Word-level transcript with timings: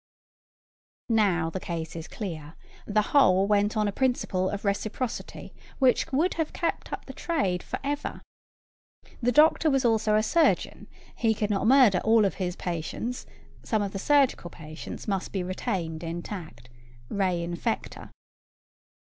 Now, 1.09 1.51
the 1.51 1.59
case 1.59 1.95
is 1.95 2.07
clear: 2.07 2.55
the 2.87 3.03
whole 3.13 3.45
went 3.45 3.77
on 3.77 3.87
a 3.87 3.91
principle 3.91 4.49
of 4.49 4.65
reciprocity 4.65 5.53
which 5.77 6.11
would 6.11 6.33
have 6.41 6.53
kept 6.53 6.91
up 6.91 7.05
the 7.05 7.13
trade 7.13 7.61
for 7.61 7.77
ever. 7.83 8.23
The 9.21 9.31
doctor 9.31 9.69
was 9.69 9.85
also 9.85 10.15
a 10.15 10.23
surgeon: 10.23 10.87
he 11.15 11.35
could 11.35 11.51
not 11.51 11.67
murder 11.67 11.99
all 12.03 12.23
his 12.27 12.55
patients: 12.55 13.27
some 13.61 13.83
of 13.83 13.91
the 13.91 13.99
surgical 13.99 14.49
patients 14.49 15.07
must 15.07 15.31
be 15.31 15.43
retained 15.43 16.03
intact; 16.03 16.69
re 17.07 17.45
infectâ. 17.45 18.09